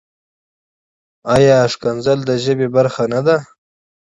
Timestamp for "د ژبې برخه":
2.29-3.03